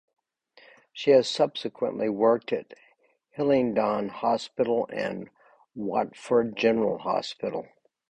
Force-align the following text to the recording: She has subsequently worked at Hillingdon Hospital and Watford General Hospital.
She 0.91 1.11
has 1.11 1.29
subsequently 1.29 2.09
worked 2.09 2.51
at 2.51 2.73
Hillingdon 3.35 4.09
Hospital 4.09 4.89
and 4.91 5.29
Watford 5.75 6.55
General 6.57 6.97
Hospital. 6.97 7.67